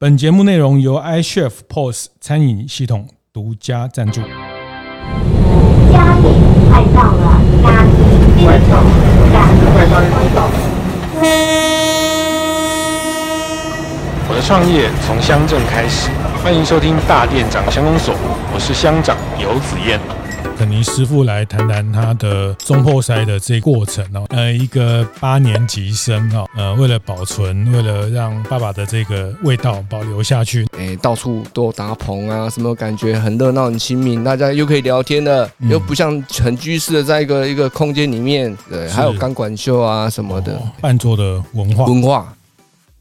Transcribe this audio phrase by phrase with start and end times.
[0.00, 4.20] 本节目内容由 iChef POS 餐饮系统独家赞助。
[4.20, 4.28] 嘉
[6.18, 6.22] 义
[6.70, 8.90] 快到了，嘉义快到了，
[14.28, 16.10] 我的创业从乡镇开始，
[16.44, 18.14] 欢迎收听大店长乡公所，
[18.54, 19.98] 我是乡长游子燕。
[20.58, 41.84] 肯尼师傅来谈谈他的中破塞的这过程哦，呃，一个八年级生哦，呃，为了保存，为了让爸爸的这个味道保留下去，哎，到处都有搭棚啊，什么感觉很热闹、很亲民，大家又可以聊天的，嗯、又不像很居室的在一个一个空间里面，对，还有钢管秀啊什么的，哦、办桌的文化。
[41.84, 42.34] 文化。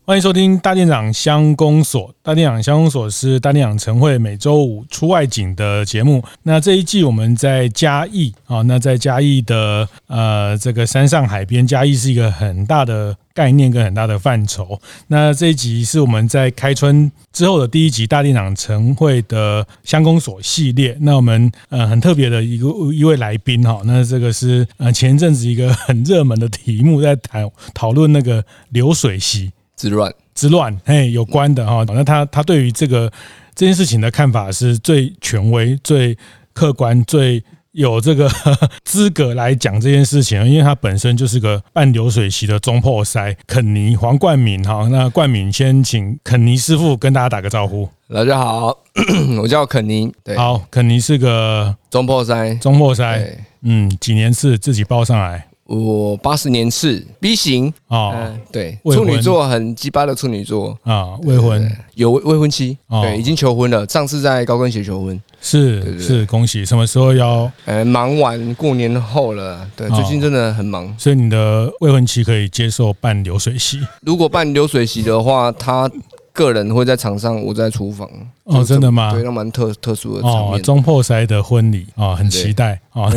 [0.08, 2.16] 欢迎收听大店长乡公所。
[2.24, 6.24] 大店长乡公所是大店长晨会每周五出外景的节目。
[6.44, 14.80] 那这一季我们在嘉义啊，那在嘉义的呃这个山上海边，嘉义是一个很大的概念跟很大的范畴。
[15.08, 20.96] 那这一集是我们在开春之后的第一集大店长晨会的乡公所系列。
[21.02, 29.52] 那我们呃很特别的一个一位来宾哈，那这个是呃前阵子一个很热门的题目，在谈讨论那个流水席。
[29.78, 31.86] 之乱之乱，嘿，有关的哈。
[31.88, 33.10] 那他他对于这个
[33.56, 36.18] 这件事情的看法是最权威、最
[36.52, 38.30] 客观、最有这个
[38.84, 44.88] 资格来讲这件事情，因为他本身就是个半流水席的中破塞肯尼黄冠敏哈。
[44.92, 47.88] 那冠敏先请肯尼师傅跟大家打个招呼。
[48.12, 48.76] 大家好，
[49.42, 50.12] 我叫肯尼。
[50.24, 53.38] 对，好，肯尼是个中破塞，中破塞。
[53.62, 55.48] 嗯，几年次自己报上来。
[55.68, 57.74] 我八十年次 B 型。
[57.88, 60.78] 啊、呃，对，处女座很鸡巴的处女座。
[60.84, 61.72] 啊，未婚。
[61.96, 67.52] 有未婚妻，对，已经求婚了，上次在高跟鞋求婚，是是恭喜，什么时候要？
[67.66, 73.80] 呃，忙完过年后了，对，最近真的很忙，所以你的未婚妻可以接受办流水席？
[74.02, 75.90] 如果办流水席的话，他
[76.32, 78.08] 个人会在场上，我在厨房。
[78.44, 79.12] 哦，真的吗？
[79.12, 80.28] 对，那蛮特特殊的。
[80.28, 83.12] 哦，中破塞的婚礼啊，很期待啊，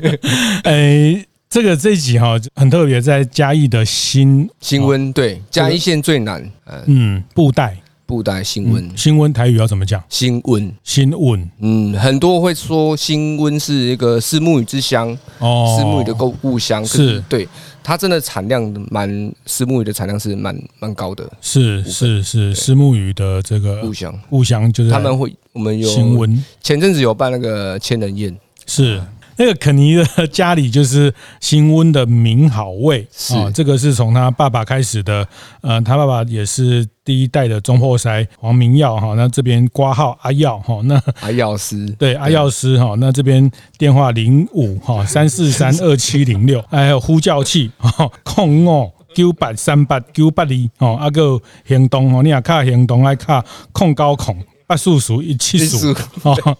[0.64, 1.26] 哎。
[1.54, 6.50] 这个这一集哈很特别，在嘉义的新新温，对，嘉义县最南，
[6.86, 7.76] 嗯，布袋。
[8.06, 10.02] 布袋新温，新温台语要怎么讲？
[10.08, 10.74] 新温。
[10.82, 17.48] 新温，嗯，很多会说新温是一个虱目鱼之乡哦，虱目鱼的故故乡是，对，
[17.84, 18.60] 它真的产量
[18.90, 19.08] 蛮
[19.46, 24.12] 虱目鱼的产量是蛮蛮高的，是是是虱目鱼的这个故乡。
[24.28, 28.36] 故乡就是他们会我们有新温，前阵子有办那个千人宴。
[28.66, 29.00] 是。
[29.36, 35.26] 那个肯尼的家里就是新温的名好味啊，这个是从他爸爸开始的，
[35.62, 54.36] 呃，他爸爸也是第一代的中破塞黄明耀哈，那这边挂号阿耀哈，那阿耀师 对阿耀师哈，那这边电话零五哈 三四三二七零六， 还有呼叫器哈空哦九八三八九八二哦，阿个行动哦，你也卡行动爱卡控高控。
[54.66, 56.56] 八数数一七数哦，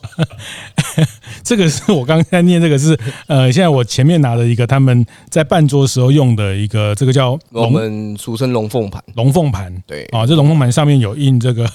[1.42, 9.74] 这个是我刚才念，这个是呃，现在我前面拿的一个他们在办桌时候用的一个，这个叫我们俗称龙凤盘，龙凤盘。
[9.86, 10.04] 对。
[10.12, 11.66] 啊，这龙凤盘上面有印这个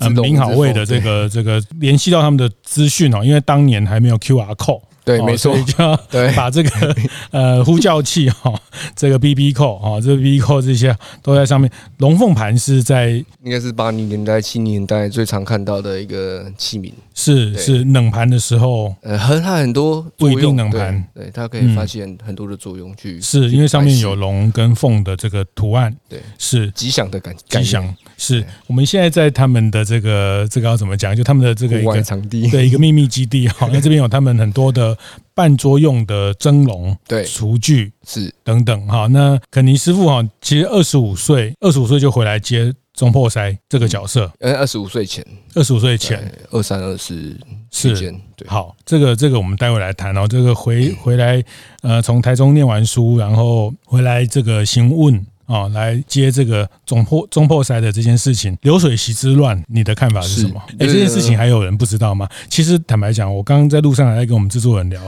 [0.00, 4.82] 呃名好味的这个这个联系到他们的资讯哦，因为当年还没有 QR code。
[5.04, 5.96] 对，没错，就要
[6.36, 6.96] 把这个
[7.32, 8.52] 呃呼叫器哈，
[8.94, 11.70] 这个 BB call 哈，这个 BB call 这些都在上面。
[11.98, 13.10] 龙凤盘是在
[13.42, 16.92] 应该是八零年代、七零年代最常看到的一个器皿。
[17.14, 23.20] 是是冷盘的时候，呃，和它很多不一定冷盘，对，它可以发现很多的作用去。
[23.20, 27.94] 是因为上面有龙跟凤的这个图案，对，是吉祥的感吉祥。
[28.16, 31.14] 是我们现在在他们的这个这个要怎么讲？
[31.14, 33.68] 就他们的这个一个场地，对一个秘密基地哈。
[33.72, 34.89] 那这边有他们很多的。
[35.34, 44.30] 办桌用的蒸笼、对厨具是等等哈，那肯尼师傅哈，其实二十五岁，二十五岁就回来接中破塞这个角色。
[44.40, 45.24] 呃，二十五岁前，
[45.54, 47.36] 二十五岁前，二三二四
[47.70, 47.94] 是
[48.36, 48.46] 对。
[48.48, 50.26] 好，这个这个我们待会来谈哦。
[50.28, 51.42] 这个回回来，
[51.82, 55.26] 呃，从台中念完书，然后回来这个行问。
[55.50, 60.62] 啊，来接这个中破中破塞的这件事情，流水席之乱，你的看法是什么？
[60.78, 62.28] 哎，这件事情还有人不知道吗？
[62.48, 65.00] 其实坦白讲，我刚刚在路上还在跟我们制作人聊，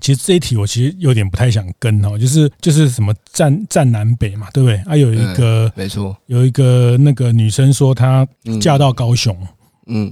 [0.00, 4.76] 其实这一题我其实有点不太想跟哦，就是就是什么战战南北嘛，对不对？
[4.86, 8.24] 啊，有一个没错，有一个那个女生说她
[8.60, 9.36] 嫁到高雄。
[9.40, 9.48] 嗯，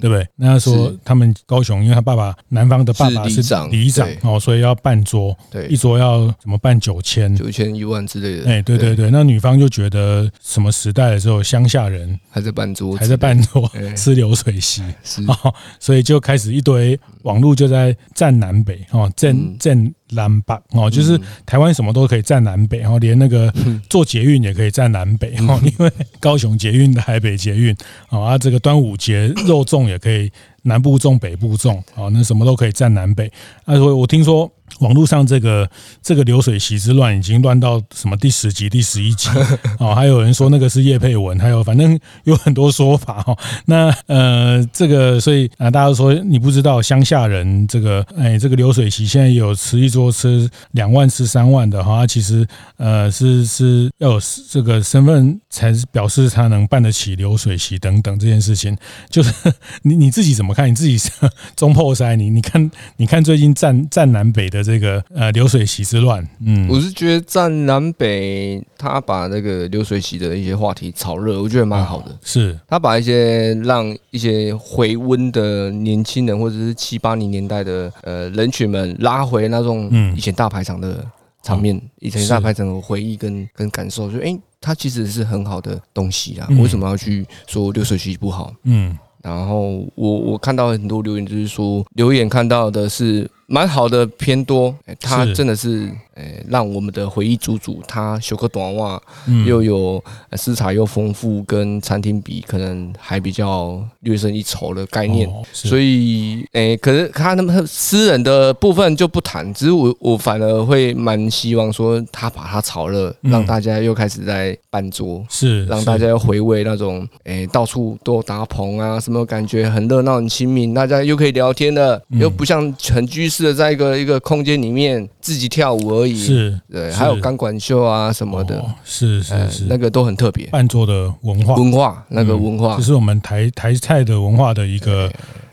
[0.01, 0.27] 对不对？
[0.37, 8.51] 那他说他们高雄，因为他爸爸男方的爸爸是里长哦，所以要办桌，对，一桌要怎么办九千、九千一万之类的。
[8.51, 15.23] 哎，对对对，那女方就觉得什么时代的时候，乡下人还在办桌，还在办桌 吃流水席，是。
[15.27, 15.39] 啊，
[15.79, 23.53] 所以就开始一堆网络就在占南北哦，占占南北哦，就是台湾什么都可以占南北哦，连那个
[23.91, 27.77] 坐捷运也可以占南北哦，因为高雄捷运、台北捷运
[28.09, 30.31] 啊，这个端午节肉粽也可以
[30.67, 33.27] 南部重、北部重啊，那什么都可以占南北。
[33.65, 34.51] 啊，所以我听说。
[34.81, 35.71] 网络上这个
[36.03, 39.29] 这个流水席之乱已经乱到什么第十集、第十一集
[39.79, 43.39] 哦，还有人说那个是叶佩文，还有反正有很多说法哦。
[43.67, 52.45] 那呃，这个所以啊，大家说你不知道乡下人这个哎，这个流水席现在有吃一桌吃两万、吃三万的哈，其实
[52.77, 54.21] 呃是是要有
[54.51, 58.77] 这个身份才表示他能办得起流水席等等这件事情，
[59.09, 59.33] 就是
[59.83, 60.69] 你你自己怎么看？
[60.69, 61.11] 你自己是
[61.55, 64.57] 中破塞，你你看你看最近战战南北的。
[64.67, 72.19] 这个呃流水席之乱，嗯，我是觉得站南北，他把那个流水席的一些话题炒热，我觉得蛮好的。
[72.25, 81.05] 是他把一些让一些回温的年轻人，或者是七八零年代的呃人群们拉回那种以前大排场的
[81.45, 86.49] 场面，以前大排场的回忆跟跟感受，就哎，它其实是很好的东西啊。
[86.59, 88.53] 为什么要去说流水席不好？
[88.65, 93.29] 嗯，然后我我看到很多留言，就是说留言看到的是。
[93.47, 97.81] 蛮好的偏多，他真的是，诶，让我们的回忆足足。
[97.87, 99.01] 他修个短袜，
[99.47, 100.03] 又有
[100.33, 105.29] 食材又丰富，跟餐厅比可能还比较略胜一筹的概念。
[105.53, 109.53] 所以，诶，可是他那么私人的部分就不谈。
[109.55, 122.61] 只是我我反而会蛮希望说，他把它炒热，让大家又开始在办桌，是让大家又回味那种，诶，到处都搭棚啊，什么感觉很热闹很亲民，大家又可以聊天的，又不像
[122.91, 123.07] 很
[123.39, 123.47] 居。
[123.47, 131.55] 是在一个一个空间里面自己跳舞而已，是对，还有钢管秀啊什么的，是是是，那个都很特别，办桌的文化。
[131.55, 135.13] 文化那个文化，这是我们台台菜的文化的一个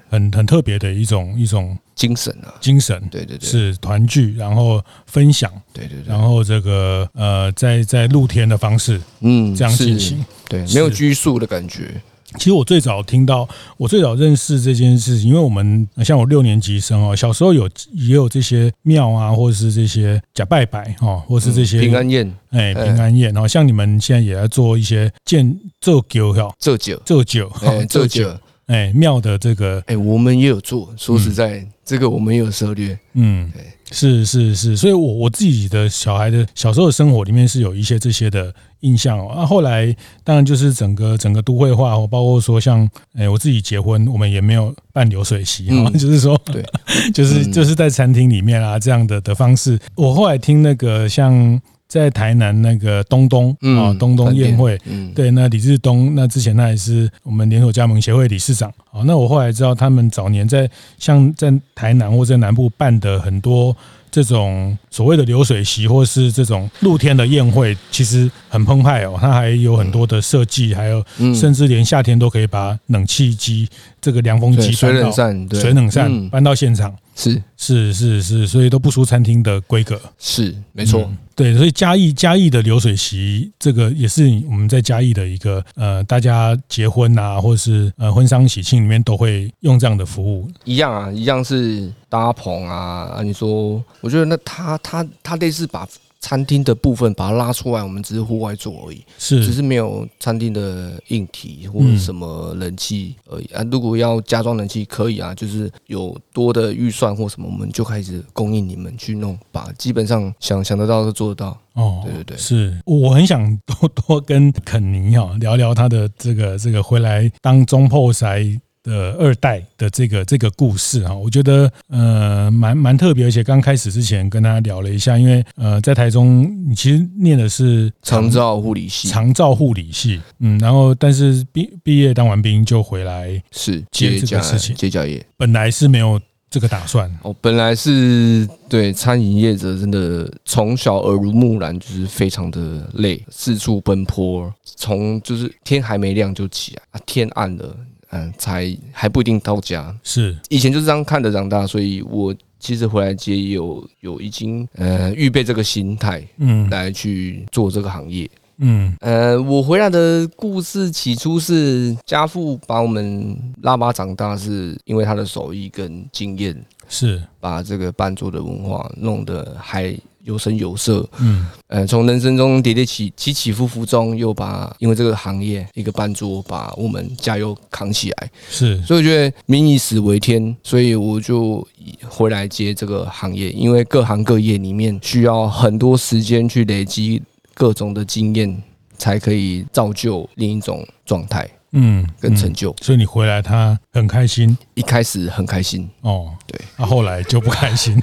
[0.09, 12.01] 很很特别的一种一种精神啊，精神，对对对，是团聚，然后分享，对对对，然后这个呃，在在露天的方式，嗯，这样进行，对，没有拘束的感觉。
[12.37, 13.47] 其实我最早听到，
[13.77, 26.33] 我最早认识这件事情，因为我们像我六年级生哦，小时候有也有这些庙啊，或者是这些假拜拜哈，或是这些平安宴，哎，平安宴，然后像你们现在也在做一些建做酒。
[26.33, 27.51] 哈，做酒做酒。
[27.89, 28.35] 做酒，
[28.67, 33.61] 哎，庙的这个，哎，我们也有做，说实在，这个我们也有涉猎，嗯，对。
[33.93, 39.29] 是是是，所以我我自己的小孩的小时候的生活里面是有一些这些的印象哦。
[39.29, 46.65] 啊，后来当然就是整个整个都会化，包括说像诶，我自己结婚，我们也没有办流水席哈， 就是说对，
[47.13, 49.79] 就是就是在餐厅里面啊这样的的方式。
[49.95, 51.61] 我后来听那个像。
[51.93, 54.81] 在台南那个东东啊，东东宴会，
[55.13, 59.03] 对，那李志东，那之前他也是我们连锁加盟协会理事长啊。
[59.05, 60.67] 那我后来知道，他们早年在
[60.97, 63.77] 像在台南或在南部办的很多
[64.09, 69.15] 这种所谓的流水席，或是这种露天的宴会，其实很澎湃哦。
[69.21, 71.05] 他还有很多的设计，还有
[71.35, 73.69] 甚至连夏天都可以把冷气机、
[74.01, 76.91] 这个凉风机、水冷扇、水冷扇搬到现场。
[77.15, 79.99] 是是是是，所以都不输餐厅的规格。
[80.17, 90.49] 是没错，对，所以嘉义嘉义的流水席，这个也是我们在嘉义的一个呃，大家结婚啊，或者是呃婚丧喜庆里面都会用这样的服务。
[90.65, 93.09] 一样啊，一样是搭棚啊。
[93.17, 95.87] 啊，你说，我觉得那他他他类似把。
[96.23, 103.61] 餐厅的部分把它拉出来，我们只是户外做而已，是只是没有餐厅的硬体或者什么冷气而已啊。
[103.69, 111.59] 如果要加装冷气，可以啊，就是有多的预算或什么，我们就开始供应你们去弄，把基本上想想得到都做得到。
[111.73, 118.41] 哦，对对对，是我很想多多跟肯尼哈聊聊他的这个这个回来当中破塞
[118.83, 134.75] 的二代的这个这个故事哈，我觉得呃蛮蛮特别，而且刚开始之前跟他聊了一下，因为呃在台中你其实念的是长照护理系，长照护理系，嗯，然后但是毕毕业当完兵就回来是接这个事情。
[134.75, 137.09] 接教业，本来是没有这个打算。
[137.21, 147.73] 哦，本来是对餐饮业者真的从小耳濡目染，就是非常的累，四处奔波，从就是天还没亮就起来啊，天暗了。
[148.13, 149.93] 嗯，才还不一定到家。
[150.03, 158.29] 是以前就是这样看着长大，所以我其实回来接有有已经呃预备这个心态，嗯，来去做这个行业。
[158.57, 166.55] 嗯，呃，我回来的故事起初是家父把我们拉拔长大，是因为他的手艺跟经验，
[166.87, 169.93] 是把这个伴奏的文化弄得还
[170.23, 181.65] 有声有色，嗯，呃，从人生中跌跌起起起伏伏中，又把因为这个行业一个班桌把我们加油扛起来，是，所以我觉得民以食为天，所以我就
[182.07, 187.21] 回来接这个行业，因为各行各业里面需要很多时间去累积
[187.53, 188.63] 各种的经验，
[188.97, 191.49] 才可以造就另一种状态。
[191.75, 197.99] 嗯，跟成就、嗯，所以你回来他很开心，一开始很开心哦，对，那、啊、后来就不开心，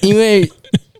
[0.00, 0.42] 因为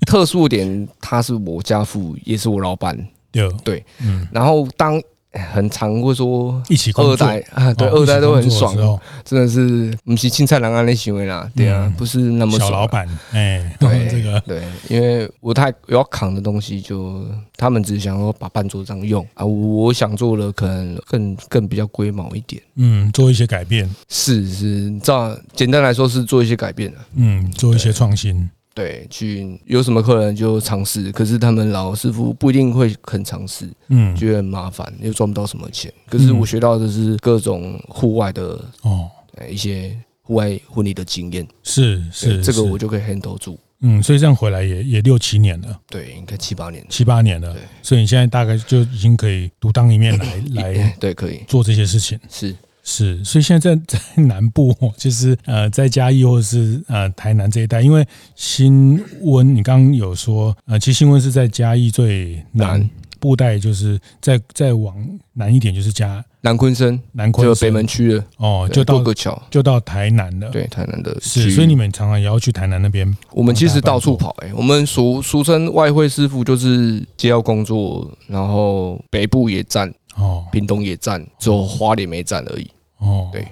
[0.06, 2.97] 特殊点，他是我家父，也是我老板，
[3.30, 5.00] 对，对，嗯，然后当。
[5.35, 8.76] 很常会说一起二代啊，对，二代都很爽，
[9.25, 14.38] 真的是不是青菜郎啊那行为啦，对啊，不是那么小老板，哎，对 这个。
[14.40, 17.25] 对，因为我太我要扛的东西，就
[17.56, 19.26] 他们只想说把办桌这样用。
[19.32, 28.50] 啊，我想做的可能更更比较龟毛一点，嗯，做一些改变，是是，这样简单来说是做一些改变的，嗯，做一些创新。
[28.75, 35.93] 对，去有什么客人就尝试，可是他们老师傅不一定会肯尝试，嗯，觉得很麻烦，又赚不到什么钱。
[36.09, 39.11] 可是我学到的是各种户外的哦，
[39.49, 43.59] 一些户外婚礼的经验，是是，这个我就可以 handle 住。
[43.85, 47.52] 嗯，所以这样回来也也六七年了，对，应该七八年，七八年了。
[47.52, 52.57] 对，所以你现在大概就已经可以独当一面来 来，对，可以做这些事情，是。
[52.85, 64.97] 是，所以现在在在南部， 其实呃，在嘉义或者是呃台南这一带，因为新温，你刚刚有说，呃，其实新温是在嘉义最南布袋，就是再再往
[65.35, 70.51] 南一点，就是嘉南昆生，南昆就北门区了哦，就到个桥，就到台南了。
[70.51, 73.17] 对，台南的是，所以你们常常也要去台南那边。
[73.31, 79.95] 我们其实到处跑，哎，我们俗俗称外汇师傅，就是接到工作，然后北部也站。
[80.16, 82.71] 哦，屏东也占，只有花莲没占而已。
[82.99, 83.45] 哦，对，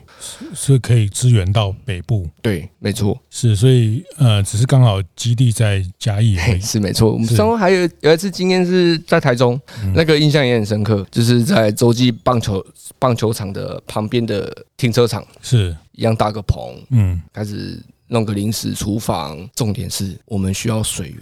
[0.55, 2.25] 所以可以支援到北部。
[2.41, 6.37] 对，没错，是，所以呃，只是刚好基地在嘉义。
[6.61, 7.11] 是没错。
[7.11, 9.61] 我们上还有有一次经验是在台中，
[9.93, 12.65] 那个印象也很深刻，就是在洲际棒球
[13.01, 19.37] 棒球场的旁边的停车场，是一样搭个棚，嗯，开始弄个临时厨房。
[19.57, 21.19] 重点是我们需要水源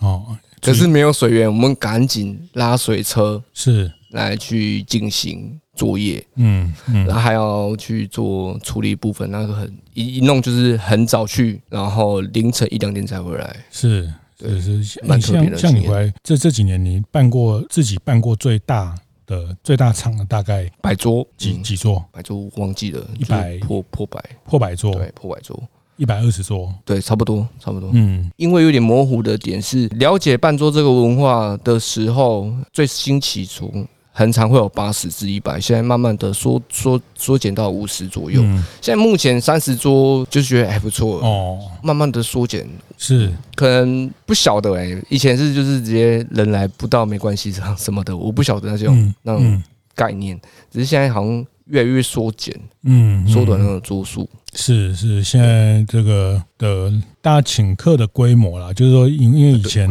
[0.00, 3.90] 哦，可是没有水源，我们赶紧拉水车，是。
[4.10, 13.56] 来去进行作业，嗯嗯，然后还要去做处理部分，那个很一一弄就是很早去，然后凌晨一两点才回来。
[13.70, 15.56] 是，对，是蛮特别的。
[15.56, 18.94] 像你回来这这几年，你办过自己办过最大
[19.26, 22.04] 的最大场的大概百桌几几桌？
[22.10, 25.62] 百桌忘记了，一百破破百破百桌，对，破百桌，
[25.96, 27.90] 一百二十桌，对，差不多差不多。
[27.94, 33.72] 嗯，因为有点模糊的点是了解办桌这个文化的时候，最新起初。
[34.12, 38.42] 很常会有八十至一百，现在慢慢的缩缩缩减到五十左右。
[38.80, 42.68] 现在目前三十桌就觉得还不错哦，慢慢的缩减。
[42.98, 43.32] 是。
[43.54, 49.62] 可能不晓得哎，以前是就是直接人来不到没关系这样什么的，我不晓得那种那种
[49.94, 50.38] 概念，
[50.70, 54.28] 只是现在好像越来越缩减，嗯，缩短那种桌数。
[54.54, 59.88] 是是，现在这个的大家请客的规模啦，就是说因因为以前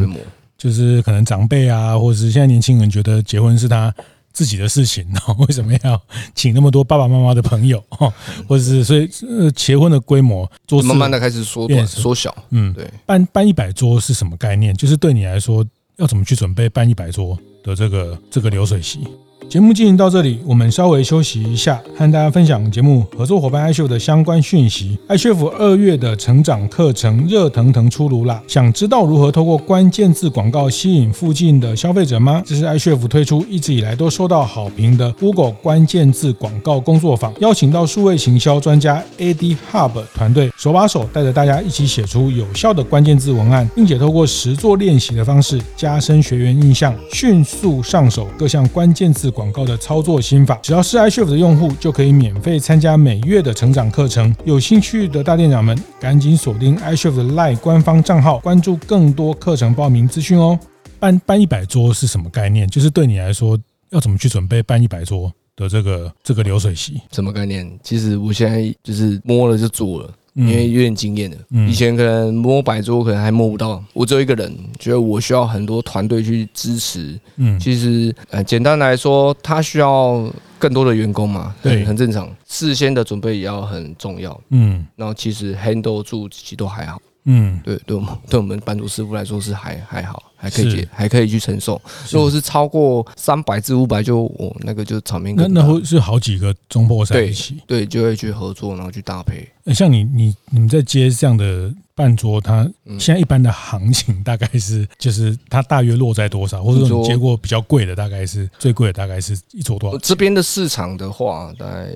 [0.59, 3.91] 就是可能长辈啊，或者是现在年轻人觉得结婚是他。
[4.31, 5.99] 自己的事情，然后为什么要
[6.35, 7.83] 请那么多爸爸妈妈的朋友？
[7.89, 8.13] 哈，
[8.47, 12.33] 或者是所以呃，结婚的规模桌慢慢的开始缩短、缩小。
[12.51, 12.87] 嗯，对。
[13.07, 14.73] 办办一百桌是什么概念？
[14.75, 15.65] 就是对你来说，
[15.97, 18.99] 要怎么去准备办一百桌的这个这个流水席？
[19.47, 24.99] 节目进行到这里，我们稍微休息一下，和大家分享节目合作伙伴 iCHEF 的相关讯息。
[25.07, 28.43] iCHEF 二月的成长课程热腾腾出炉啦！
[28.47, 32.43] 想知道如何透过关键字广告吸引附近的消费者吗？
[32.45, 49.28] 这是 iCHEF 推出一直以来都收到好评的 Google 关键字广告工作坊，邀请到数位行销专家 AD Hub 团队，手把手带着大家一起写出有效的关键字文案，并且透过实作练习的方式，加深学员印象，迅速上手各项关键字。
[49.29, 54.35] 广告的操作心法，只要是 iShift 的用户就可以免费参加每月的成长课程。
[54.45, 60.59] 有兴趣的大店长们，赶紧锁定 iShift 的 Live 官方账号，关注更多课程报名资讯哦。
[60.99, 62.67] 办办一百桌是什么概念？
[62.67, 63.57] 就是对你来说，
[63.89, 67.01] 要怎么去准备办一百桌的这个这个流水席？
[67.11, 67.79] 什么概念？
[67.83, 70.13] 其实我现在就是摸了就做了。
[70.39, 77.19] 因为有点经验了，以前可能摸百桌可能还摸不到，我只有一个人，觉得我需要很多团队去支持。
[77.35, 82.29] 嗯，其实呃，简单来说，他需要更多的员工嘛，对，很正常。
[82.47, 84.39] 事先的准备也要很重要。
[84.51, 87.01] 嗯，然后其实 handle 住其实都还好。
[87.25, 90.23] 嗯，对，对我们对我们班主师傅来说是还还好。
[90.39, 91.79] 还可以接，还可以去承受。
[92.09, 95.35] 如果是超过三百至五百，就我那个就场面。
[95.35, 99.45] 那那会是好几个中破在一起，对，就会去合作，然后去搭配。
[99.73, 102.63] 像你你你们在接这样的半桌，它
[102.97, 109.97] 现在一般的行情大概是，就是它大约落在多少，或者说你接过比较贵的，大概是最贵的大概是一桌多少？
[109.97, 111.89] 这边的市场的话，大概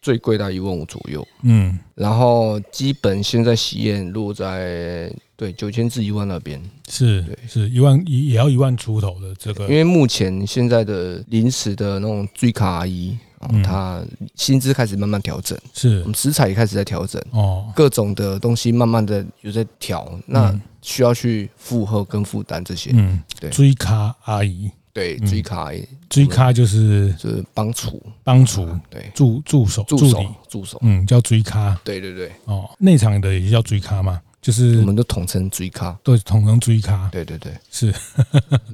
[0.00, 1.24] 最贵到一万五左右。
[1.42, 9.64] 嗯，然后基本现在喜宴落在对九千至一万那边，是对，是一万也也要一万出头的这个。
[9.64, 13.16] 因为目前现在的临时的那种追卡阿姨。
[13.48, 14.04] 嗯，他
[14.34, 16.00] 薪资开始慢慢调整，是。
[16.00, 22.90] 我们食材也开始在调整哦，各种的东西慢慢的有在调，那需要去负荷跟负担这些。
[22.92, 34.20] 嗯，对，追咖阿姨，对，追咖阿姨，追咖就是就是帮厨，帮厨，对，助助手，助手，助手，嗯，叫追咖，对对对，哦，内场的也叫追咖吗？
[34.40, 37.08] 就是我们都统称追咖，对，统称追咖。
[37.12, 37.94] 对对对，是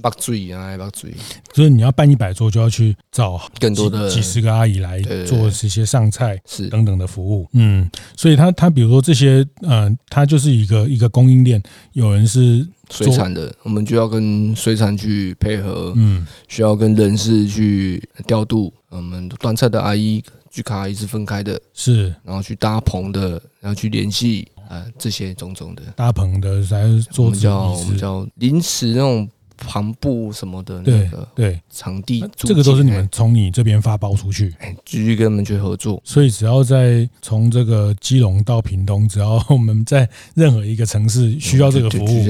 [0.00, 1.12] 把追啊，把追。
[1.52, 7.48] 所以你要办一百桌，就要去找更多的几十个阿姨来做这些上菜是等等的服务。
[7.52, 11.60] 嗯，所以他他比如说这些，嗯，他就是一个一个供应链，
[11.94, 15.92] 有人是水产的，我们就要跟水产去配合。
[15.96, 18.72] 嗯，需要跟人事去调度。
[18.88, 23.30] 我们端菜的阿姨、聚咖阿姨是分开的，是，然后去搭棚的，
[23.60, 24.46] 然后去联系。
[24.68, 34.54] 啊，这些种种的大棚的，还是桌子，叫我们叫临时那种旁布什么的那个对场地，这个都是你们从你这边发包出去，
[34.84, 36.00] 继续跟他们去合作。
[36.04, 42.24] 所以只要在从这个基隆到屏东，只要我们在任何一个城市需要这个服务，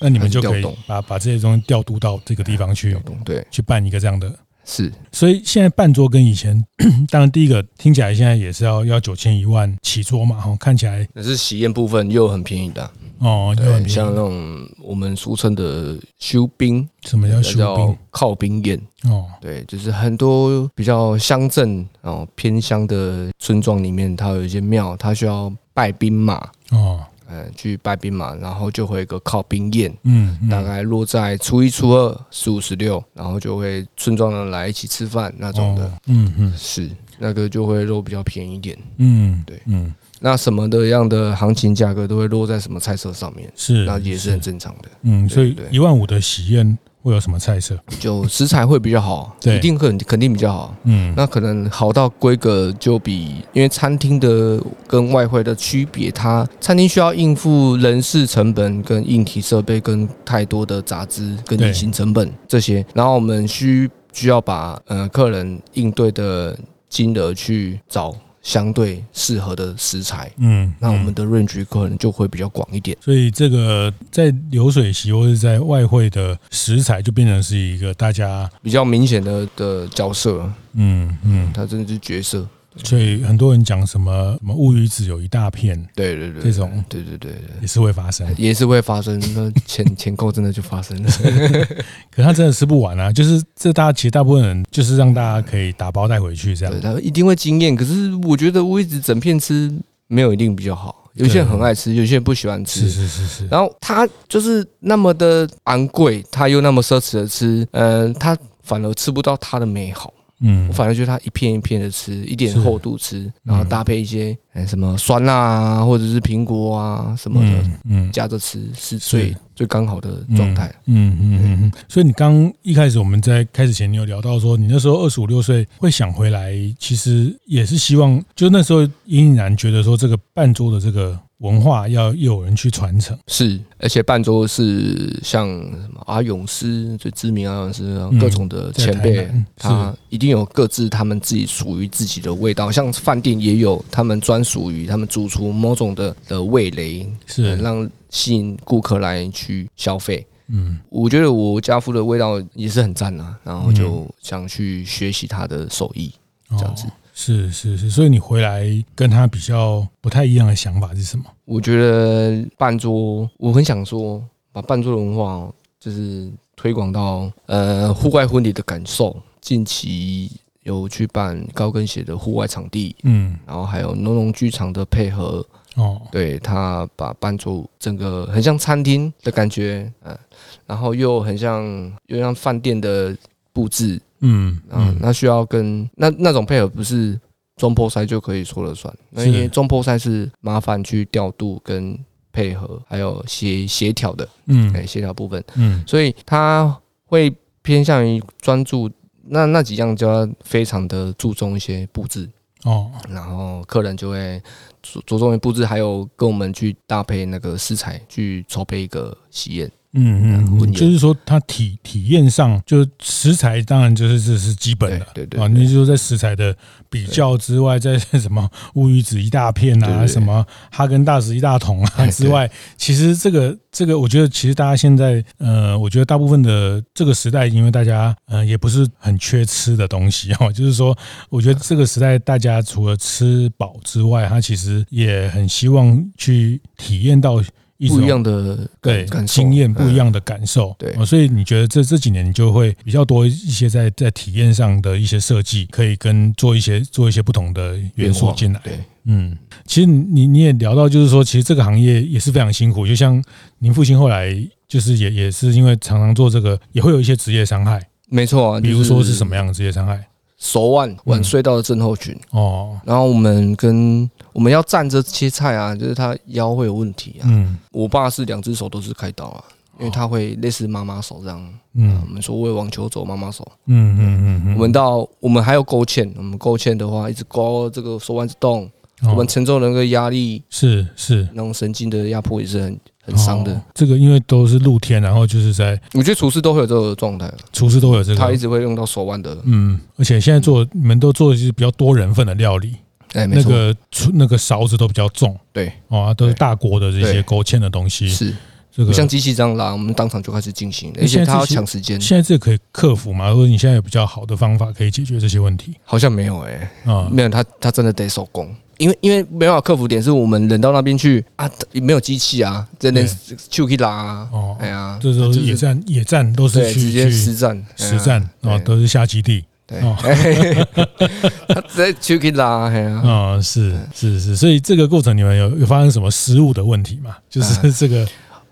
[0.00, 4.34] 那你们就可以把把这些东西调度到这个地方去，对，去办一个这样的。
[4.64, 6.64] 是，所以现在半桌跟以前，
[7.10, 12.88] 当然第一个听起来现在也是要要九千一万起桌嘛，哈，看起来那是喜宴部分又很便宜的
[13.18, 17.96] 哦，又很便宜，像那种我们俗称的修兵，什么叫修兵？
[18.10, 18.80] 靠兵宴。
[19.04, 26.48] 哦，对，就是很多比较乡镇哦偏乡的村庄里面，它有一些庙，它需要拜兵马。
[26.70, 27.00] 哦。
[27.30, 46.78] 嗯，去拜兵嘛，然后就会有一个靠兵宴，嗯，大概落在初一、初二、十五、十六，然后就会村庄人来一起吃饭那种的，嗯嗯，是那个就会肉比较便宜一点，嗯，对，嗯，那什么的样的行情价格都会落在什么菜色上面，是，那也是很正常的，嗯，所以一万五的喜宴。
[47.02, 47.78] 会有什么菜色？
[47.98, 50.74] 就食材会比较好，对，一定肯肯定比较好。
[50.84, 68.14] 嗯，那可能好到规格就比，因为餐厅的跟外汇的区别，它餐厅需要应付人事成本、跟硬体设备、跟太多的杂支、跟隐形成本这些，然后我们需需要把呃客人应对的金额去找。
[68.42, 72.96] 相对适合的食材，嗯，那我们的 range 可能就会比较广一点。
[73.00, 80.50] 所以这个在流水席或者在外汇的食材，就变成是一个大家比较明显的的角色。
[80.72, 82.46] 嗯嗯，它真的是角色。
[82.84, 89.18] 所以很多人讲什么什么乌鱼子有一大片，对对对，这种对对对对也是会发生，也是会发生。
[89.34, 91.10] 那钱钱够真的就发生了，
[92.10, 93.12] 可他真的吃不完啊！
[93.12, 97.74] 就是这大家其实大部分人就是让大家可以打包带回去这样，对，他一定会惊艳。
[97.74, 99.72] 可是我觉得乌鱼子整片吃
[100.06, 103.46] 没有一定比较好，有些人很爱吃，有些人不喜欢吃，是是是是。
[103.48, 110.14] 然后他就是那么的昂贵，他又那么奢侈的吃，嗯，他反而吃不到它的美好。
[110.40, 120.74] 嗯，我反而觉得它一片一片的吃，一点厚度吃，然后搭配一些哎什么酸辣啊，或者是苹果啊什么的，嗯，夹着吃是最最刚好的状态。
[120.86, 121.72] 嗯嗯嗯嗯。
[121.88, 131.18] 所以你刚一开始我们在开始前，你有聊到说，你那时候二十五六岁会想回来，其实也是希望，就那时候隐隐然觉得说，这个办桌的这个。
[131.40, 139.26] 文化要有人去传承，是，而且办桌是像什么阿勇师最知名阿勇师，各种的前辈，
[139.56, 142.70] 他一定有各自他们自己属于自己的味道。
[142.70, 150.26] 像饭店也有他们专属于他们主厨某种的的味蕾，是让吸引顾客来去消费。
[150.48, 156.12] 嗯，我觉得我家父的味道也是很赞啊，然后就想去学习他的手艺，
[156.50, 156.84] 这样子。
[157.20, 161.24] 是是是，所以你回来跟他比较不太一样的想法是什么？
[161.44, 169.14] 我觉得办桌，我很想说把办桌的文化就是推广到呃户外婚礼的感受。
[169.42, 170.30] 近期
[170.62, 180.18] 有去办高跟鞋的户外场地，嗯，然后还有浓浓剧场的配合哦，对他把办桌整个很像餐厅的感觉，嗯，
[180.66, 181.62] 然后又很像
[182.06, 183.14] 又像饭店的
[183.52, 184.00] 布置。
[184.20, 187.18] 嗯啊，那需要跟那那种配合不是
[187.56, 191.98] 中破塞就可以说了算，那因为中破塞是麻烦去调度跟
[192.32, 198.90] 配合，还有协协调的，嗯，哎，协调部分，嗯，所以他会偏向于专注
[199.22, 202.28] 那那几样，就要非常的注重一些布置。
[202.64, 204.40] 哦，然后客人就会
[204.82, 209.70] 着着重于布置，还有跟我们去搭配那个食材，去筹备一个喜宴。
[209.92, 216.56] 嗯嗯，就是说它体体验上，就食材当然就是这是基本的，对对，啊，你就是在食材的
[216.88, 230.96] 比较之外，在什么乌鱼子一大片啊，什么哈根达斯一大桶啊 之外，其实这个这个，我觉得其实大家现在，呃，我觉得大部分的这个时代，因为大家呃也不是很缺吃的东西哈，就是说，
[231.30, 237.42] 我觉得这个时代大家除了吃饱之外，他其实也很希望去体验到。
[237.88, 248.60] 不一样的对经验，不一样的感受，对，所以你觉得这这几年你就会比较多一些在在体验上的一些设计，可以跟做一些做一些不同的元素进来。
[248.62, 252.86] 对，嗯，其实你你也聊到，就是说，其实这个行业也是非常辛苦。
[252.86, 253.22] 就像
[253.58, 254.36] 您父亲后来
[254.68, 257.80] 就是也也是因为常常做这个，也会有一些职业伤害。
[258.08, 260.04] 没错啊，比如说是什么样的职业伤害？
[260.40, 264.10] 手腕腕隧道的症候群哦，然后我们跟。
[264.32, 267.26] 我们要站着切菜啊，就是他腰会有问题啊。
[267.26, 269.44] 嗯，我爸是两只手都是开刀啊，
[269.80, 271.52] 因为他会类似妈妈手这样。
[271.74, 273.46] 嗯，我们说为网球肘妈妈手。
[273.66, 274.54] 嗯嗯嗯。
[274.54, 278.70] 我们到我们还有勾芡，我们勾芡的话，一直勾这个手腕子动，
[279.02, 282.78] 我们承受的那个压力是是那种神经的压迫也是很
[283.10, 283.60] 很伤的。
[283.74, 289.36] 这个因为都是露天，然后就是在，我觉得厨师都会有这个状态，厨师都会有这个，他一直会用到手腕的。
[289.44, 292.74] 嗯，而且现在做你们都做的是比较多人份的料理。
[293.14, 293.74] 哎，那个
[294.14, 298.32] 那个勺子都比较重，对，哦，都是大锅的这些勾芡的东西，是
[298.72, 302.00] 这个像机器这样拉，我们当场就开始进行，而且它要抢时间。
[302.00, 303.28] 现在这个可以克服吗？
[303.30, 305.74] 如果你现在有比较好的方法可以解决这些问题？
[305.82, 308.48] 好像没有哎，啊，没有，他他真的得手工，
[308.80, 313.06] 因为因为没办法克服点是我们人到那边去啊，没有机器啊，真的
[313.50, 319.44] 就可以拉啊，哦，哎呀，这时候野战野战都是去直接实战实战啊，都是下基地。
[319.82, 319.96] 哦，
[321.46, 327.16] 他在就可以拉，嘿啊，啊， 是是是，所以这个过程你们有有发生什么失误的问题吗？
[327.30, 328.04] 就是这个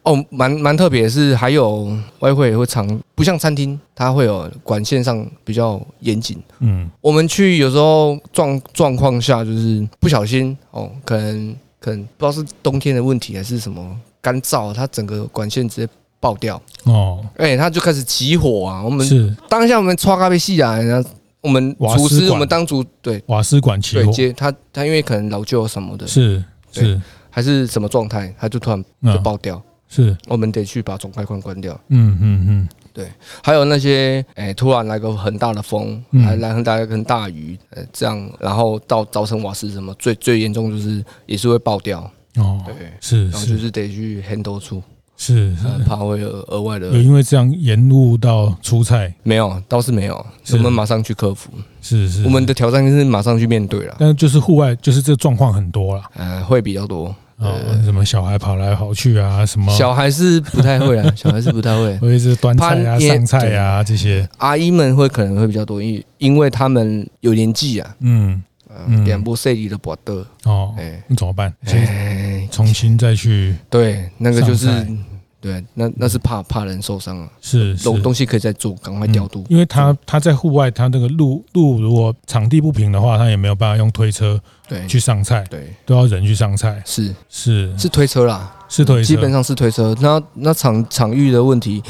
[0.08, 6.42] 哦，蛮蛮特别，是还有外汇也会常不像餐厅，它会有管线上比较严谨。
[6.60, 15.92] 嗯，我们去有时候状状况下就是不小心哦，可能可能不知道是冬天的问题还是什么干燥，它整个管线直接。
[16.20, 18.82] 爆掉哦，哎，它就开始起火啊！
[18.82, 21.08] 我们是当下我们刷咖啡戏啊，然后
[21.40, 26.42] 我们厨师我们当主对瓦斯管起火，接他他因为可能老旧什么的，是
[26.72, 31.78] 是还是什么状态，他就突然就爆掉，是我们得去把总开关关掉。
[31.88, 33.10] 嗯嗯嗯，对，
[33.42, 42.00] 还有那些哎，突然来个很大的风，还来很大一个很大雨，呃，这样然后到造成瓦斯什么最最严重就是也是会爆掉
[42.36, 44.82] 哦，对，是，然后就是得去 handle 出。
[45.20, 49.12] 是，是怕会有额外的，有因为这样延误到出菜？
[49.24, 50.24] 没有，倒是没有。
[50.52, 51.50] 我们马上去克服。
[51.82, 53.96] 是是，我们的挑战就是马上去面对了。
[53.98, 56.04] 但就是户外，就是这状况很多了。
[56.14, 57.12] 呃，会比较多。
[57.38, 59.44] 哦，什么小孩跑来跑去啊？
[59.46, 59.72] 什么？
[59.76, 61.96] 小孩是不太会啊，小孩是不太会。
[62.02, 64.28] 会是端菜啊、上菜啊这些。
[64.38, 67.96] 阿姨们会可能会比较多，因为因为他们有年纪啊。
[68.00, 68.42] 嗯。
[69.04, 71.52] 两部 CD 的博德哦，哎，那怎么办？
[71.66, 74.68] 哎，重新再去对，那个就是
[75.40, 84.86] 对，那那是怕怕人受伤啊，是东东西可以再做，赶快调度，因为他他在户外，他那个路路如果场地不平的话，他也没有办法用推车对。
[84.86, 87.14] 去上菜，对，都要人去上菜，是。
[87.28, 87.78] 是。
[87.78, 89.94] 是推车啦，是推车，基本上是推车。
[90.00, 91.82] 那那场场域的问题，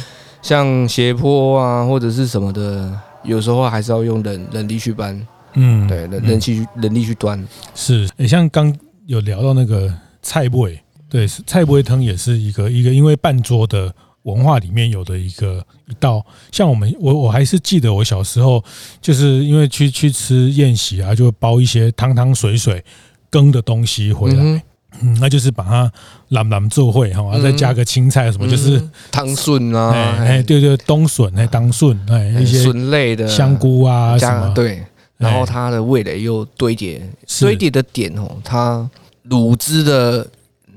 [0.43, 5.27] 像斜坡啊或者是什么的，有时候还是要用人人力去搬。
[5.55, 7.43] 嗯，对，人人去人力去端。
[7.75, 8.73] 是，诶，像刚
[9.07, 10.79] 有聊到那个菜尾，
[11.09, 18.63] 对，菜不会汤也是一个一个，因为半桌的文化里面有的一个一道，像我们我我还是记得我小时候，
[19.01, 22.85] 就是因为去去吃宴席啊，就包一些汤汤水水
[23.31, 24.63] 羹的东西回来，
[25.01, 25.91] 嗯，那就是把它
[26.29, 34.85] 蓝蓝做会哈，再加个青菜什么，就是汤笋啊，哎，对对，冬笋哎，当笋哎，一些笋类的香菇啊什么，对。
[35.17, 37.03] 然后它的味蕾又堆叠，
[37.41, 38.89] 堆叠的点哦，它
[39.29, 40.25] 卤汁的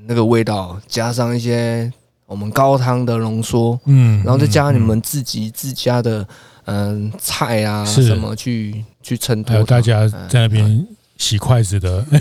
[0.06, 1.92] 那个味道，加上一些
[2.26, 6.26] 我们高汤的浓缩，嗯，然后再加上你们自己自家的
[6.64, 10.86] 嗯菜啊什么去去衬托，还有大家在那边
[11.16, 12.04] 洗筷子的。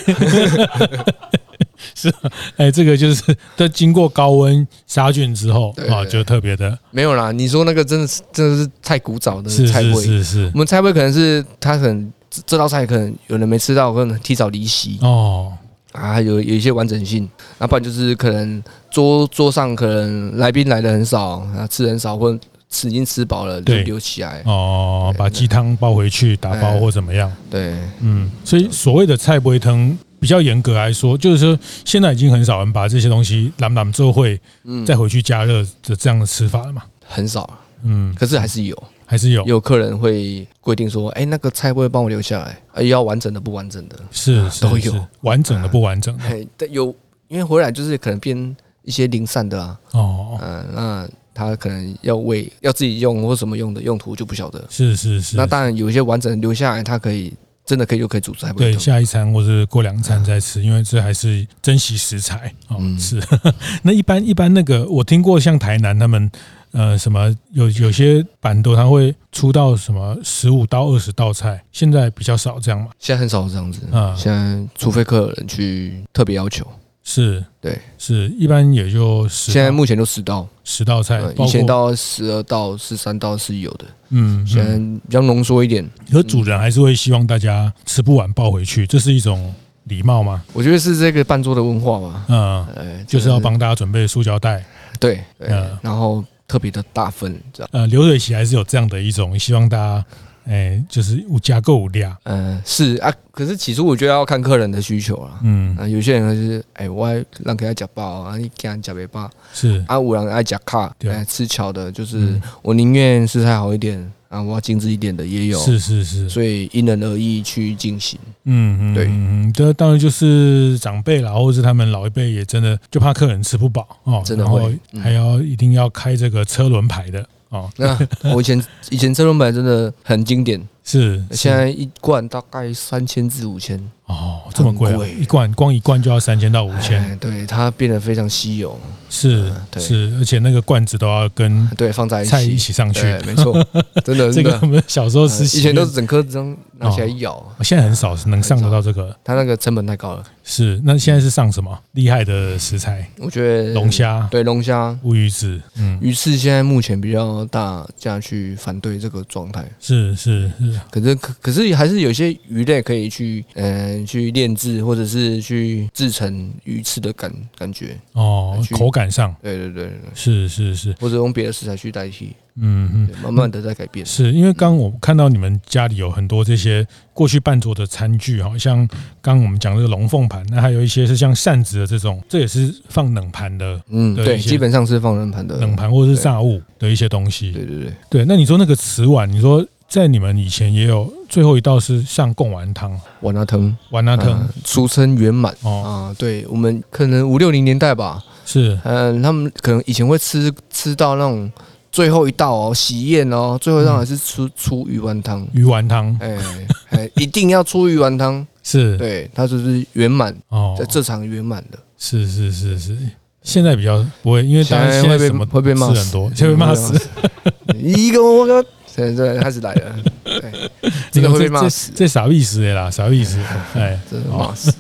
[1.96, 2.14] 是，
[2.58, 7.32] 哎，这个就是在经过高温杀菌之后啊，就特别的没有啦。
[7.32, 10.52] 你说那个真的是真的是太古早的菜味，是是是。
[10.54, 12.14] 我们菜味可能是他可能
[12.46, 15.52] 这道菜可能有人没吃到，可能提早离席哦
[15.92, 17.28] 啊，有有一些完整性。
[17.58, 22.38] 那不然就是可能桌桌上可能来宾来的很少啊，吃很少，或
[22.70, 24.42] 吃已经吃饱了，就留起来。
[24.46, 27.32] 哦，把鸡汤包回去打包或怎么样？
[27.50, 34.40] 对，嗯，所以所谓的菜不会疼，比较严格来说，就是说现在已经很少人把这些东西揽揽之后会
[34.86, 36.84] 再回去加热的这样的吃法了嘛？
[37.06, 37.50] 很少，
[37.84, 46.18] 嗯，可是还是有，还是有，有客人会规定说，哎，那个菜会帮我留下来，哎，要完整的不完整的，是都有完整的不完整
[46.58, 46.96] 的，有，
[47.28, 51.10] 因为回来就是可能变一些零散的啊，哦，嗯，那。
[51.34, 54.64] 他可能要喂，要自己用或什么用的用途就不晓得。
[54.70, 55.38] 是是是。
[55.38, 57.34] 那当然有一些完整留下来，他可以
[57.66, 58.52] 真的可以就可以煮菜。
[58.52, 62.54] 对，下一餐或者过两餐再吃，因为这还是珍惜食材。
[62.68, 63.24] 哦，是。
[63.82, 66.30] 那一般一般那个，我听过像台南他们
[66.72, 72.88] 呃什么有有些板桌他会出到什么十五到二十道菜，现在比较少这样嘛？
[73.00, 74.16] 现在很少这样子啊。
[74.18, 76.66] 现在除非客人去特别要求。
[77.04, 85.84] 是对，是一般也就十，现在目前就十道，十道菜，以前到十二道、十三道是有的，嗯，现在比较浓缩一点。
[86.12, 89.52] 可主人还是会希望大家吃不完抱回去，这是一种
[89.86, 90.44] 礼貌吗？
[90.54, 94.64] 我觉得是这个办桌的文化嘛，嗯，就是要帮大家准备塑胶袋，
[95.00, 100.06] 对，嗯，然后特别的大份，这样，呃，流水席还是有这样的一种希望大家。
[100.44, 109.86] 哎、欸，就是物价够物量，嗯，是啊，可是起初我觉得要看客人的需求啦，嗯，啊，有些人就是，哎、欸，我爱让给他夹包啊，你给他夹没包，是。
[109.88, 127.28] 啊，有人爱夹卡，对，吃巧的，就是我宁愿食材好一点啊，我要精致一点的也有，是是是，所以因人而异去进行，嗯嗯，对，嗯，这当然就是长辈啦，或者是他们老一辈也真的就怕客人吃不饱哦，真的会，还要一定要开这个车轮牌的。
[127.50, 133.80] 哦， 那我以前以前车轮牌真的很经典，是，现在一罐大概三千至五千。
[134.08, 138.78] 哦，这么贵，一罐光一罐就要三千到五千，对，它变得非常稀有，
[139.10, 142.32] 是是，而且那个罐子都要跟对放在一起。
[142.32, 143.66] 菜一起上去，没错，
[144.04, 150.24] 真的这个我们小时候是以前都是整颗这样拿起来咬，现在很少能上得到这个，它那个成本太高了。
[150.44, 151.80] 是，那现在是上什么？
[151.94, 153.10] 厉害的食材？
[153.20, 164.82] 我觉得龙虾，对龙虾、乌鱼子，嗯，鱼翅现在目前比较大家去反对这个状态，是是是，可是可可是还是有些鱼类可以去嗯去炼制。
[164.82, 174.06] 或者是去制成鱼翅的感感觉哦，口感上，对对对，是是是，或者用别的食材去代替，嗯嗯，慢慢的在改变。
[174.06, 178.88] 是因为刚我看到你们家里有很多这些过去办桌的餐具，好像
[179.22, 187.52] 刚我们讲这个龙凤盘，那还有一些是像扇子的这种，这也是放冷盘的，嗯，对，基本上是放冷盘的冷盘或者是炸物的一些东西。
[187.52, 189.66] 对对对对，那你说那个瓷碗，你说。
[189.92, 195.54] 在你们以前也有最后一道是像贡丸汤，丸仔汤，丸仔汤，俗称圆满。
[195.64, 195.84] 哦。
[195.84, 198.80] 啊，对我们可能五六零年代吧，是。
[198.86, 201.52] 嗯，他们可能以前会吃吃到那种
[201.92, 206.38] 最后一道哦，喜宴哦，最后一道还是出出鱼丸汤，鱼丸汤，哎
[206.92, 208.98] 哎，一定要出鱼丸汤，是。
[208.98, 212.98] 对，它就是圆满哦，在这场圆满的，是是是是，
[213.44, 216.98] 现在比较不会，因为大家现在什么会被骂死很多，会被骂死，
[217.76, 218.64] 一个我
[218.98, 219.08] 个。
[219.08, 222.90] 现在开始来了， 对，这个会被骂死，这啥意思的啦？
[222.90, 223.38] 啥意思？
[223.76, 224.74] 哎，真的骂死。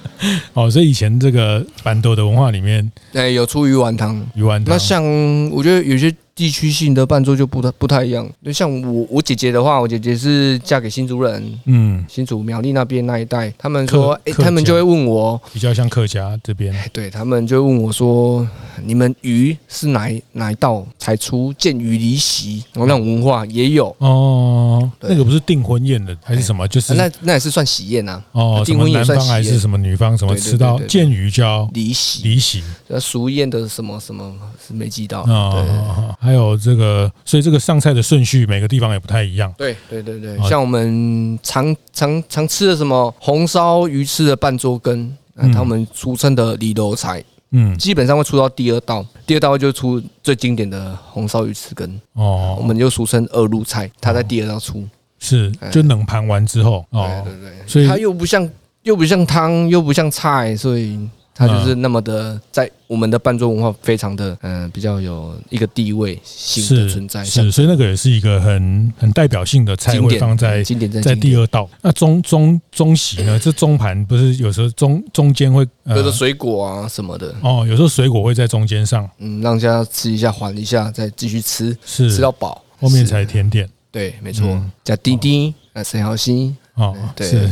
[0.54, 4.74] 哦，所以以前这个板豆的文化里面，哎，有出鱼丸汤，鱼丸汤。
[4.74, 5.02] 那像
[5.50, 6.14] 我觉得有些。
[6.34, 18.44] 地区性的伴奏就不太不太一样，就像我我姐姐的话，我姐姐是嫁给新竹人，嗯，新竹苗栗那边那一带，他们说，哎，他们就会问我，比较像客家这边，对他们就会问我说，
[18.84, 22.64] 你们鱼是哪哪一道才出见鱼离席？
[22.72, 23.94] 然后那种文化也有。
[23.98, 26.66] 哦，那个不是订婚宴的还是什么？
[26.66, 32.24] 就是那那也是算喜宴呐，哦，订婚宴男方还是什么女方什么吃到见鱼就要离席。
[32.24, 34.34] 离席，那，俗宴的什么什么
[34.66, 36.23] 是没记到，对。
[36.24, 39.52] 还有这个，所以这个上菜的顺序每个地方也不太一样。
[39.58, 52.00] 对对对对，像我们常常常吃的什么红烧鱼翅的半桌羹，嗯，他们俗称的里楼菜，嗯，基本上会出到第二道，第二道就出最经典的红烧鱼翅羹。
[52.14, 54.82] 哦，我们就俗称二路菜，它在第二道出，
[55.18, 56.86] 是就冷盘完之后。
[56.88, 58.50] 哦，对对对，所以它又不像
[58.82, 60.98] 又不像汤，又不像菜，所以。
[61.34, 67.24] 它就是那么的，在我们的伴奏文化非常的，嗯，比较有一个地位性的存在。
[67.24, 71.68] 是，所以那个也是一个很很代表性的菜，会放在经典在第二道。
[71.82, 73.36] 那中中中席呢？
[73.42, 83.68] 这中盘不是有时候中中间会有的水果啊什么的哦，有时候水果会在中间上，嗯，让大家吃一下，缓一下，再继续吃，是吃到饱，后面才甜点。
[83.90, 86.54] 对，没错，加滴滴，呃，生蚝丝。
[86.74, 87.48] 哦，对，是，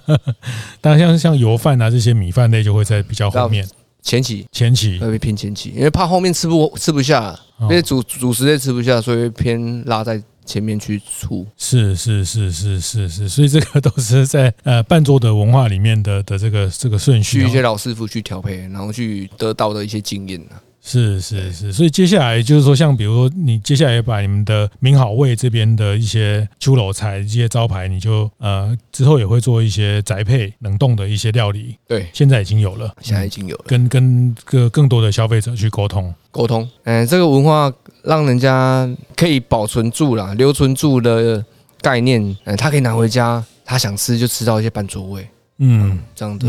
[0.80, 3.66] 当然像像油饭啊这些米饭类就会在比较后面，
[4.02, 4.46] 前期。
[4.52, 4.98] 前期。
[4.98, 11.46] 会偏前期，因为怕后面吃不吃不下，因为主主食类吃不下，所以会偏拉在前面去出。
[11.56, 20.40] 是是是是是是，所以这个都是在呃半桌的文化里面的的这个这个顺序，去一些老师傅去调配，然后去得到的一些经验。
[20.84, 31.76] 是是是，所以接下来就是说，像比如说，你接下来把你们的名好味这边的一些秋楼菜这些招牌，你就呃之后也会做一些宅配冷冻的一些料理。
[31.86, 36.68] 对，现在已经有了，现在已经有了，跟跟个更多的消费者去沟通沟通。
[36.82, 41.44] 嗯，这个文化让人家可以保存住了，留存住的
[41.80, 42.20] 概念。
[42.42, 45.28] 嗯，他可以拿回家，他想吃就吃到一些半桌味。
[45.58, 46.48] 嗯，这样的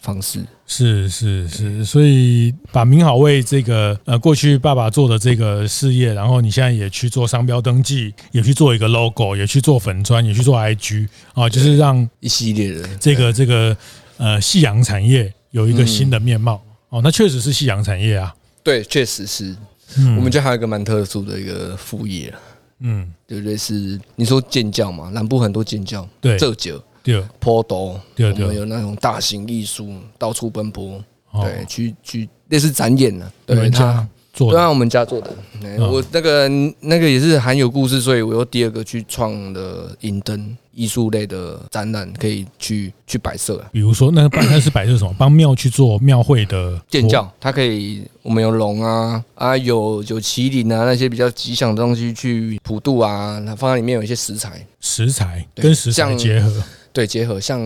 [0.00, 0.44] 方式。
[0.66, 13.76] 是是是，所以把名好味这个呃过去爸爸做的这个事业，然后你现在也去做商标登记，也去做一个 logo，也去做粉砖，也去做 IG 啊，就是让一系列的这个这个
[14.16, 16.62] 呃夕阳产业有一个新的面貌。
[16.90, 18.34] 哦，那确实是夕阳产业啊，
[18.64, 19.54] 对，确实是，
[19.96, 20.16] 嗯。
[20.16, 22.34] 我们家还有一个蛮特殊的一个副业，
[22.80, 23.56] 嗯，对不对？
[23.56, 26.82] 是你说建教嘛，南部很多建教，对，这酒。
[27.02, 31.02] 对，坡斗，对对，有那种大型艺术到处奔波，
[31.42, 35.30] 对，去去类似展演呢，对他做，对啊，我们家做的，
[35.78, 36.48] 我那个
[36.80, 43.62] 那个也是含有故事，所以我又第二个去创的银灯艺术类的展览，可以去去摆设。
[43.72, 45.12] 比如说，那个那是摆设什么？
[45.18, 56.62] 帮庙去做庙会的建教，它可以，我们有龙啊啊，有有麒麟啊，那些比较吉祥的东西去普渡啊，它放在里面有一些食材，食材跟食材结合。
[56.92, 57.60] 对，结合像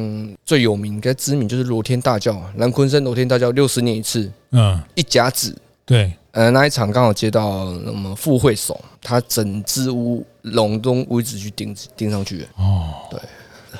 [0.45, 5.57] 最有名、跟知名就是罗天大教，南昆生罗天大教六十年一次，嗯，一甲子，
[5.87, 13.19] 对，呃，那一场刚好接到我们副会手，他整只乌龙中乌鱼子去钉钉上去，哦，对，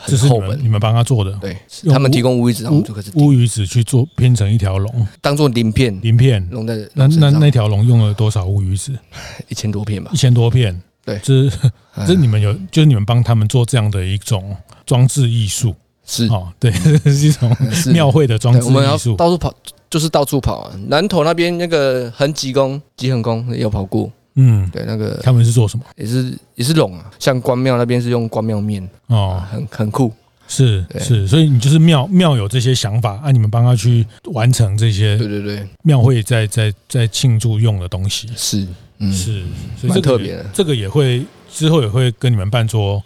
[0.07, 1.57] 这是你们你们帮他做的，对，
[1.91, 6.47] 他们提供乌鱼子，然后就开始乌鱼子去做拼成一条龙，当做鳞片，鳞片。
[6.51, 8.93] 龙的那那那条龙用了多少乌鱼子？
[9.49, 10.81] 一千多片吧，一千多片。
[11.05, 11.59] 对，这是
[12.09, 15.75] 这你们有，就是你们帮他们做这样的一种装置艺术，
[16.07, 16.27] 是。
[16.27, 16.71] 哦，对，
[17.05, 17.55] 是一种
[17.93, 18.69] 庙会的装置艺术。
[18.69, 19.55] 我们要到处跑，
[19.91, 20.73] 就是到处跑啊。
[20.89, 25.85] 南投那边那个恒吉宫、吉恒宫也有跑过，嗯，对，那个他们是做什么？
[25.97, 28.87] 也是也是龙啊，像关庙那边是用关庙面。
[29.07, 30.13] 哦，很很酷，
[30.49, 38.29] 是是，所以你就是庙庙有这些想法，啊，你们帮他去完成这些，对对对，庙会在在在庆祝用的东西。
[38.37, 38.67] 是。
[38.99, 39.43] 嗯，是，
[39.77, 43.03] 所以这个特别的，这个也会之后也会跟你们办桌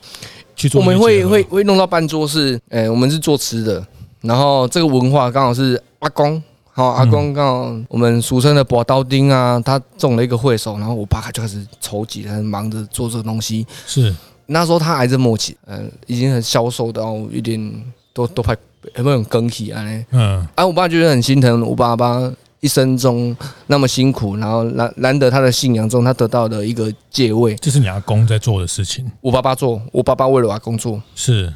[0.59, 0.79] 去做。
[0.79, 3.83] 我们会会会弄到半桌是，诶，我们是做吃的，
[4.21, 6.43] 然后这个文化刚好是阿公，
[6.73, 13.65] 好阿公刚好我们俗称的拔刀丁啊，他中了一个会首，然后我爸就开始筹集，很忙着做这个东西。
[13.87, 14.15] 是
[14.47, 17.59] 那时候他还在末期，嗯，已经很消瘦到一点
[18.13, 18.57] 都都快
[18.97, 19.85] 有没有更替啊？
[20.11, 22.33] 嗯，啊，我爸觉得很心疼我爸爸。
[22.61, 23.37] 一生中
[23.69, 29.11] 那么辛苦，然后难难得他的信仰中，他得到的一个借位，这是你阿公在做的事情。
[29.21, 31.53] 我爸爸做，我爸爸为了我阿公做，是，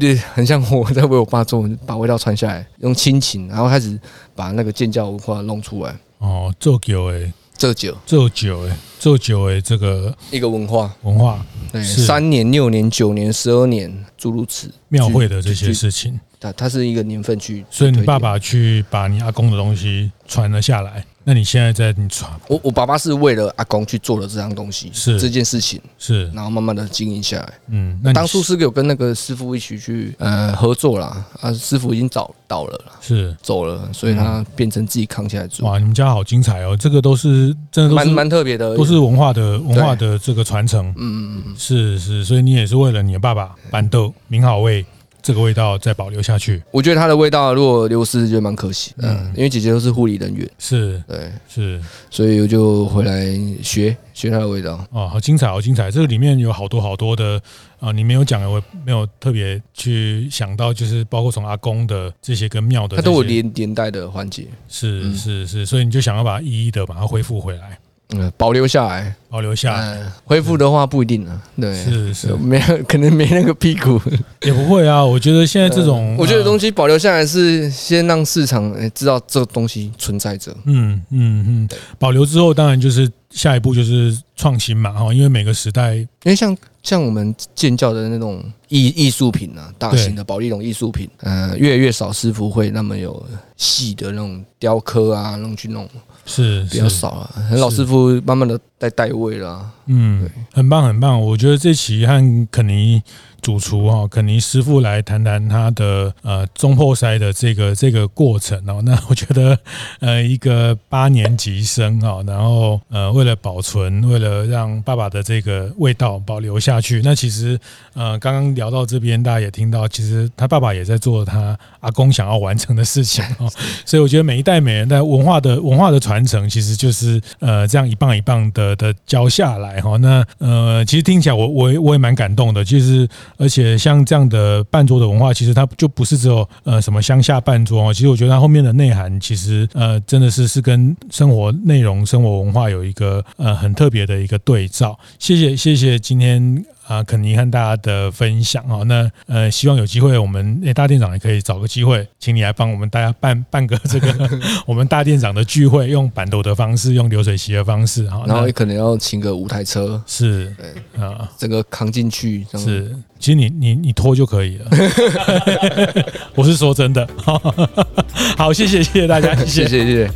[0.00, 3.98] 对，很像我在为我爸做，把味道传下来，用亲情，然后开始
[4.34, 5.94] 把那个建教文化弄出来。
[6.18, 10.92] 哦，做酒诶，做酒，做酒诶，做酒诶，这个一个文化。
[11.02, 14.72] 文化，对，三年、六年、九年、十二年，诸如此。
[14.88, 16.18] 庙会的这些事情。
[16.40, 21.04] 它它是一个年份去，所以你爸爸去把你阿公的东西传了下来。
[21.24, 22.30] 那你现在在你传？
[22.48, 27.52] 我我爸爸是为了阿公去做了这样东西，是这件事情，是然后慢慢的经营下来。
[27.68, 35.68] 嗯，那当初是有跟那个师傅一起去呃合作啦，啊，师傅已经找到了啦，是走了，所以他变成自己扛起来做。
[35.68, 36.74] 哇，你们家好精彩哦！
[36.74, 40.86] 这个都是真的都是蛮蛮特别的，都是文化的文化的这个传承。
[40.96, 44.86] 嗯嗯嗯，是是，所以你也是为了你的爸爸板豆名好味。
[45.28, 48.94] 这个味道再保留下去，我觉得它的味道如果流失就蛮可惜。
[48.96, 53.26] 嗯，因为姐姐都是护理人员，是对，是，所以我就回来
[53.62, 54.82] 学学它的味道。
[54.90, 55.90] 哦，好精彩，好精彩！
[55.90, 57.38] 这个里面有好多好多的
[57.78, 64.46] 啊，你没有讲，我没有特别去想到，就是包括从阿公的这些跟庙的，它都有连连带的环节。
[64.66, 67.78] 是是是，所以你就想要把它一一的把它恢复回来。
[68.14, 71.42] 嗯，保留下来，保留下来，恢复的话不一定啊。
[71.60, 74.00] 对，是是，没可能没那个屁股，
[74.42, 75.04] 也不会啊。
[75.04, 80.56] 我觉得现在这种，我觉得东西保留下来是先让市场知道这个东西存在着。
[80.64, 81.68] 嗯嗯嗯，
[81.98, 85.12] 保留之后，当然就是下一步就是创新嘛哈。
[85.12, 93.22] 因为每个时代，因为像像我们建教的那种艺艺术品啊，大型的保丽龙艺术品，嗯，越来越少师傅会那么有
[93.58, 95.86] 细的那种雕刻啊，那种去弄。
[96.28, 99.68] 是比较少了，老师傅慢慢的在带位了。
[99.86, 101.18] 嗯，很棒很棒。
[101.20, 103.02] 我觉得这期和肯尼
[103.40, 108.80] 主厨哈肯尼师傅来谈谈他的呃中破塞的这个这个过程哦。
[108.84, 109.58] 那我觉得
[110.00, 117.58] 呃一个八年级生哈，然后呃为了保存，为了让爸爸的这个味道保留下去，那其实
[117.94, 123.50] 呃刚刚聊到这边，大家也听到，其实他爸爸也在做他阿公想要完成的事情哦。
[123.86, 129.96] 所以我觉得每一代每人代文化的文化的传承，其实就是呃这样一棒一棒的的教下来哈。
[129.98, 133.08] 那呃其实听起来我我我也蛮感动的，其实
[133.38, 137.94] 而且像这样的半桌的文化，其实它就不是只有呃什么乡下半桌哦。
[137.94, 144.98] 其实我觉得它后面的内涵，其实呃真的是是跟生活内容、生活文化有一个呃很特别的一个对照。
[145.18, 146.64] 谢谢谢谢今天。
[146.88, 148.64] 啊，肯尼和大家的分享。
[148.64, 154.30] 啊，那呃，希望有机会我们那大店长也可以找个机会，请你来帮我们大家办办个这个
[154.66, 160.52] 我们大店长的聚会，用板斗的方式，用流水席的方式哈，然后也可能要请个五台车，是，
[160.98, 164.70] 啊，这个扛进去是，其实你你你拖就可以了，
[166.34, 167.06] 我是说真的，
[168.36, 170.10] 好，谢谢谢谢大家，谢谢谢谢，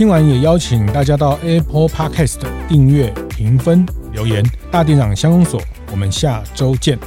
[0.00, 3.84] 听完也邀请大家到 Apple Podcast 订阅、评分、
[4.14, 5.60] 留言，大店长乡公所。
[5.92, 6.98] 我们下周见。